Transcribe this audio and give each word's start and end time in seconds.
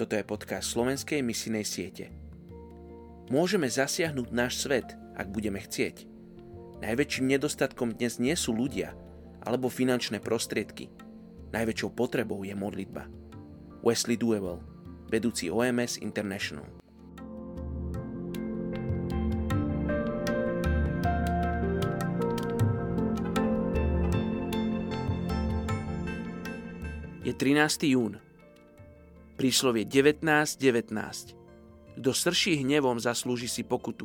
Toto 0.00 0.16
je 0.16 0.24
podcast 0.24 0.72
slovenskej 0.72 1.20
misijnej 1.20 1.60
siete. 1.60 2.08
Môžeme 3.28 3.68
zasiahnuť 3.68 4.32
náš 4.32 4.64
svet, 4.64 4.96
ak 5.12 5.28
budeme 5.28 5.60
chcieť. 5.60 6.08
Najväčším 6.80 7.28
nedostatkom 7.28 7.92
dnes 7.92 8.16
nie 8.16 8.32
sú 8.32 8.56
ľudia 8.56 8.96
alebo 9.44 9.68
finančné 9.68 10.24
prostriedky. 10.24 10.88
Najväčšou 11.52 11.92
potrebou 11.92 12.40
je 12.48 12.56
modlitba. 12.56 13.12
Wesley 13.84 14.16
Duewell, 14.16 14.64
vedúci 15.12 15.52
OMS 15.52 16.00
International. 16.00 16.64
Je 27.20 27.36
13. 27.36 27.84
jún. 27.92 28.29
Príslovie 29.40 29.88
19.19. 29.88 30.60
19. 30.60 31.96
Kto 31.96 32.12
srší 32.12 32.60
hnevom, 32.60 33.00
zaslúži 33.00 33.48
si 33.48 33.64
pokutu. 33.64 34.04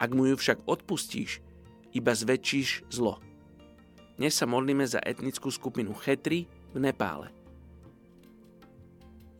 Ak 0.00 0.16
mu 0.16 0.24
ju 0.24 0.32
však 0.32 0.64
odpustíš, 0.64 1.44
iba 1.92 2.16
zväčšíš 2.16 2.88
zlo. 2.88 3.20
Dnes 4.16 4.32
sa 4.32 4.48
modlíme 4.48 4.88
za 4.88 4.96
etnickú 5.04 5.52
skupinu 5.52 5.92
Chetri 6.00 6.48
v 6.72 6.88
Nepále. 6.88 7.28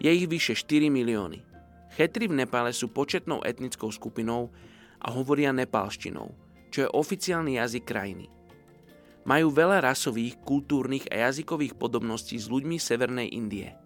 Je 0.05 0.13
ich 0.13 0.29
vyše 0.29 0.53
4 0.53 0.93
milióny. 0.93 1.41
Chetri 1.97 2.29
v 2.29 2.37
Nepále 2.37 2.77
sú 2.77 2.93
početnou 2.93 3.41
etnickou 3.41 3.89
skupinou 3.89 4.53
a 5.01 5.09
hovoria 5.17 5.49
nepálštinou, 5.49 6.29
čo 6.69 6.85
je 6.85 6.93
oficiálny 6.93 7.57
jazyk 7.57 7.89
krajiny. 7.89 8.29
Majú 9.25 9.49
veľa 9.49 9.81
rasových, 9.81 10.37
kultúrnych 10.45 11.09
a 11.09 11.25
jazykových 11.33 11.73
podobností 11.81 12.37
s 12.37 12.53
ľuďmi 12.53 12.77
Severnej 12.77 13.33
Indie– 13.33 13.73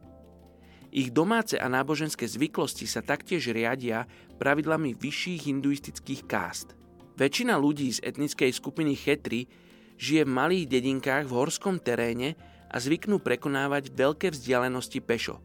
ich 0.91 1.15
domáce 1.15 1.55
a 1.55 1.71
náboženské 1.71 2.27
zvyklosti 2.27 2.87
sa 2.91 2.99
taktiež 2.99 3.55
riadia 3.55 4.11
pravidlami 4.43 4.99
vyšších 4.99 5.47
hinduistických 5.47 6.27
kást. 6.27 6.75
Väčšina 7.15 7.55
ľudí 7.55 7.95
z 7.95 8.03
etnickej 8.03 8.51
skupiny 8.51 8.99
Chetri 8.99 9.47
žije 9.95 10.27
v 10.27 10.35
malých 10.35 10.67
dedinkách 10.67 11.31
v 11.31 11.37
horskom 11.37 11.79
teréne 11.79 12.35
a 12.67 12.77
zvyknú 12.83 13.23
prekonávať 13.23 13.95
veľké 13.95 14.35
vzdialenosti 14.35 14.99
pešo. 14.99 15.39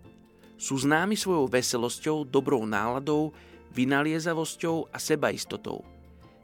Sú 0.56 0.82
známi 0.82 1.20
svojou 1.20 1.52
veselosťou, 1.52 2.26
dobrou 2.26 2.64
náladou, 2.64 3.36
vynaliezavosťou 3.76 4.90
a 4.90 4.98
sebaistotou. 4.98 5.84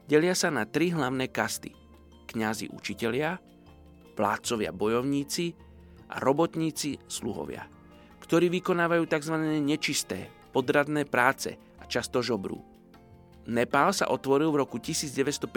Delia 0.04 0.36
sa 0.36 0.52
na 0.52 0.68
tri 0.68 0.92
hlavné 0.92 1.32
kasty. 1.32 1.72
Kňazi 2.28 2.68
učitelia, 2.68 3.40
vládcovia 4.12 4.70
bojovníci 4.70 5.56
a 6.12 6.20
robotníci 6.20 7.00
sluhovia 7.08 7.81
ktorí 8.32 8.48
vykonávajú 8.48 9.04
tzv. 9.12 9.36
nečisté, 9.60 10.32
podradné 10.56 11.04
práce 11.04 11.52
a 11.76 11.84
často 11.84 12.24
žobrú. 12.24 12.64
Nepál 13.44 13.92
sa 13.92 14.08
otvoril 14.08 14.48
v 14.48 14.64
roku 14.64 14.80
1951, 14.80 15.52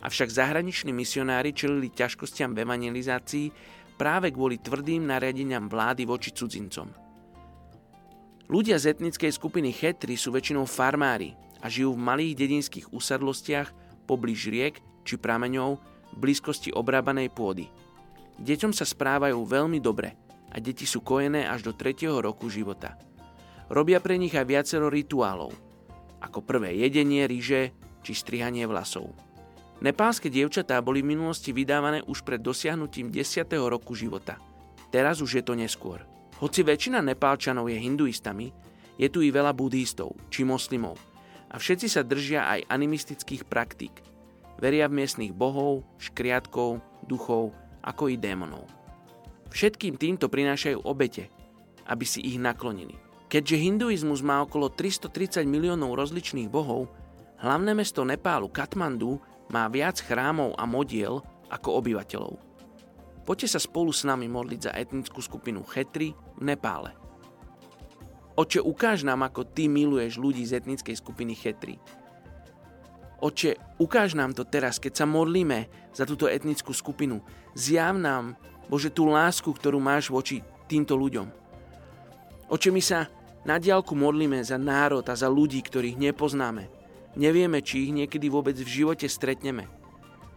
avšak 0.00 0.32
zahraniční 0.32 0.96
misionári 0.96 1.52
čelili 1.52 1.92
ťažkostiam 1.92 2.56
v 2.56 2.64
evangelizácii 2.64 3.52
práve 4.00 4.32
kvôli 4.32 4.64
tvrdým 4.64 5.04
nariadeniam 5.04 5.68
vlády 5.68 6.08
voči 6.08 6.32
cudzincom. 6.32 6.88
Ľudia 8.48 8.80
z 8.80 8.96
etnickej 8.96 9.36
skupiny 9.36 9.76
Chetry 9.76 10.16
sú 10.16 10.32
väčšinou 10.32 10.64
farmári 10.64 11.36
a 11.60 11.68
žijú 11.68 11.92
v 11.92 12.00
malých 12.00 12.48
dedinských 12.48 12.96
usadlostiach 12.96 13.68
poblíž 14.08 14.48
riek 14.48 14.80
či 15.04 15.20
prameňov 15.20 15.76
v 15.76 16.16
blízkosti 16.16 16.72
obrábanej 16.72 17.28
pôdy. 17.28 17.68
Deťom 18.40 18.72
sa 18.72 18.88
správajú 18.88 19.36
veľmi 19.44 19.76
dobre 19.84 20.31
a 20.52 20.56
deti 20.60 20.84
sú 20.84 21.00
kojené 21.00 21.48
až 21.48 21.64
do 21.64 21.72
3. 21.72 22.12
roku 22.20 22.52
života. 22.52 23.00
Robia 23.72 24.04
pre 24.04 24.20
nich 24.20 24.36
aj 24.36 24.44
viacero 24.44 24.92
rituálov, 24.92 25.56
ako 26.20 26.44
prvé 26.44 26.76
jedenie 26.76 27.24
ryže 27.24 27.72
či 28.04 28.12
strihanie 28.12 28.68
vlasov. 28.68 29.16
Nepálske 29.82 30.30
dievčatá 30.30 30.78
boli 30.78 31.02
v 31.02 31.16
minulosti 31.16 31.50
vydávané 31.50 32.04
už 32.06 32.22
pred 32.22 32.38
dosiahnutím 32.38 33.10
10. 33.10 33.48
roku 33.66 33.96
života. 33.96 34.38
Teraz 34.92 35.18
už 35.24 35.40
je 35.40 35.44
to 35.44 35.56
neskôr. 35.56 36.04
Hoci 36.38 36.62
väčšina 36.62 37.00
Nepálčanov 37.02 37.66
je 37.72 37.80
hinduistami, 37.80 38.52
je 39.00 39.08
tu 39.08 39.24
i 39.24 39.32
veľa 39.32 39.56
budhistov 39.56 40.14
či 40.28 40.44
moslimov 40.44 41.00
a 41.52 41.60
všetci 41.60 41.86
sa 41.86 42.02
držia 42.04 42.48
aj 42.48 42.68
animistických 42.72 43.44
praktík. 43.44 43.92
Veria 44.56 44.88
v 44.88 45.04
miestnych 45.04 45.36
bohov, 45.36 45.84
škriatkov, 46.00 46.80
duchov, 47.04 47.52
ako 47.84 48.08
i 48.08 48.16
démonov. 48.16 48.64
Všetkým 49.52 50.00
týmto 50.00 50.32
prinášajú 50.32 50.80
obete, 50.88 51.28
aby 51.84 52.08
si 52.08 52.24
ich 52.24 52.40
naklonili. 52.40 52.96
Keďže 53.28 53.60
hinduizmus 53.60 54.24
má 54.24 54.40
okolo 54.40 54.72
330 54.72 55.44
miliónov 55.44 55.96
rozličných 55.96 56.48
bohov, 56.48 56.88
hlavné 57.40 57.76
mesto 57.76 58.04
Nepálu 58.04 58.48
Katmandu 58.48 59.20
má 59.52 59.68
viac 59.68 60.00
chrámov 60.00 60.56
a 60.56 60.64
modiel 60.64 61.20
ako 61.52 61.84
obyvateľov. 61.84 62.34
Poďte 63.28 63.56
sa 63.56 63.60
spolu 63.60 63.92
s 63.92 64.08
nami 64.08 64.26
modliť 64.26 64.60
za 64.66 64.72
etnickú 64.72 65.20
skupinu 65.20 65.62
Chetri 65.68 66.16
v 66.40 66.42
Nepále. 66.42 66.96
Oče, 68.32 68.64
ukáž 68.64 69.04
nám, 69.04 69.28
ako 69.28 69.44
ty 69.44 69.68
miluješ 69.68 70.16
ľudí 70.16 70.42
z 70.48 70.64
etnickej 70.64 70.96
skupiny 70.96 71.36
Chetri. 71.36 71.76
Oče, 73.22 73.54
ukáž 73.78 74.16
nám 74.16 74.32
to 74.32 74.42
teraz, 74.48 74.80
keď 74.80 75.04
sa 75.04 75.06
modlíme 75.06 75.68
za 75.92 76.08
túto 76.08 76.26
etnickú 76.26 76.72
skupinu. 76.74 77.20
Zjav 77.54 77.94
nám 78.00 78.34
Bože, 78.70 78.90
tú 78.90 79.08
lásku, 79.08 79.48
ktorú 79.48 79.78
máš 79.82 80.10
voči 80.10 80.42
týmto 80.66 80.94
ľuďom. 80.96 81.28
Oče, 82.52 82.68
my 82.68 82.82
sa 82.84 83.08
na 83.42 83.58
diálku 83.58 83.96
modlíme 83.96 84.38
za 84.44 84.60
národ 84.60 85.02
a 85.08 85.14
za 85.16 85.26
ľudí, 85.26 85.64
ktorých 85.64 85.98
nepoznáme. 85.98 86.68
Nevieme, 87.18 87.60
či 87.60 87.88
ich 87.88 87.92
niekedy 87.92 88.28
vôbec 88.32 88.56
v 88.56 88.68
živote 88.68 89.04
stretneme. 89.08 89.68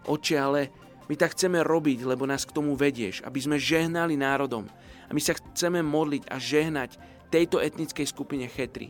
Oče, 0.07 0.35
ale 0.35 0.61
my 1.05 1.15
tak 1.15 1.37
chceme 1.37 1.61
robiť, 1.61 2.01
lebo 2.03 2.25
nás 2.25 2.43
k 2.43 2.55
tomu 2.55 2.73
vedieš, 2.73 3.21
aby 3.21 3.39
sme 3.39 3.61
žehnali 3.61 4.17
národom. 4.17 4.65
A 5.05 5.11
my 5.13 5.21
sa 5.21 5.37
chceme 5.37 5.85
modliť 5.85 6.23
a 6.27 6.35
žehnať 6.41 6.97
tejto 7.29 7.61
etnickej 7.61 8.07
skupine 8.09 8.49
Chetry. 8.49 8.89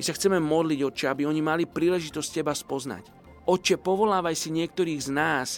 My 0.00 0.02
sa 0.02 0.16
chceme 0.16 0.40
modliť, 0.40 0.80
Oče, 0.82 1.06
aby 1.12 1.28
oni 1.28 1.44
mali 1.44 1.68
príležitosť 1.68 2.28
Teba 2.40 2.56
spoznať. 2.56 3.10
Oče, 3.44 3.76
povolávaj 3.76 4.38
si 4.38 4.48
niektorých 4.54 5.00
z 5.02 5.10
nás, 5.12 5.48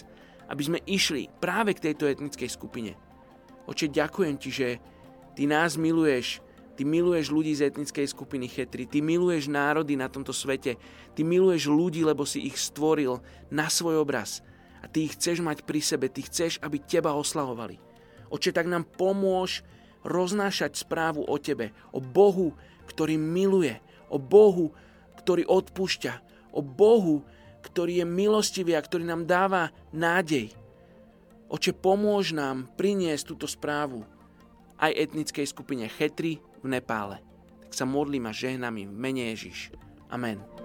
aby 0.49 0.63
sme 0.63 0.79
išli 0.85 1.29
práve 1.41 1.73
k 1.73 1.91
tejto 1.91 2.09
etnickej 2.09 2.49
skupine. 2.49 2.93
Oče, 3.65 3.89
ďakujem 3.89 4.35
ti, 4.37 4.49
že 4.53 4.67
ty 5.33 5.49
nás 5.49 5.73
miluješ, 5.73 6.41
ty 6.77 6.85
miluješ 6.85 7.33
ľudí 7.33 7.53
z 7.57 7.73
etnickej 7.73 8.05
skupiny 8.05 8.45
Chetry, 8.45 8.85
ty 8.85 9.01
miluješ 9.01 9.49
národy 9.49 9.97
na 9.97 10.05
tomto 10.05 10.35
svete, 10.35 10.77
ty 11.17 11.21
miluješ 11.25 11.65
ľudí, 11.71 12.05
lebo 12.05 12.27
si 12.27 12.45
ich 12.45 12.61
stvoril 12.61 13.23
na 13.49 13.71
svoj 13.71 14.05
obraz. 14.05 14.45
A 14.83 14.91
ty 14.91 15.09
ich 15.09 15.17
chceš 15.17 15.41
mať 15.41 15.65
pri 15.65 15.81
sebe, 15.81 16.05
ty 16.13 16.21
chceš, 16.21 16.61
aby 16.61 16.77
teba 16.77 17.17
oslavovali. 17.17 17.81
Oče, 18.29 18.53
tak 18.53 18.69
nám 18.69 18.85
pomôž 18.85 19.65
roznášať 20.05 20.77
správu 20.77 21.25
o 21.25 21.35
tebe, 21.41 21.73
o 21.89 21.97
Bohu, 21.97 22.53
ktorý 22.85 23.17
miluje, 23.17 23.81
o 24.13 24.21
Bohu, 24.21 24.69
ktorý 25.25 25.49
odpúšťa, 25.49 26.13
o 26.53 26.61
Bohu, 26.61 27.25
ktorý 27.65 28.01
je 28.01 28.05
milostivý 28.05 28.77
a 28.77 28.85
ktorý 28.85 29.09
nám 29.09 29.25
dáva 29.25 29.73
nádej. 29.89 30.53
Oče, 31.49 31.73
pomôž 31.73 32.37
nám 32.37 32.69
priniesť 32.77 33.33
túto 33.33 33.47
správu 33.49 34.05
aj 34.77 34.91
etnickej 34.93 35.45
skupine 35.49 35.85
Chetri 35.89 36.37
v 36.61 36.67
Nepále. 36.69 37.21
Tak 37.65 37.73
sa 37.73 37.85
modlím 37.89 38.29
a 38.29 38.33
žehnám 38.33 38.75
im 38.85 38.89
v 38.93 39.01
mene 39.01 39.23
Ježiš. 39.33 39.73
Amen. 40.09 40.64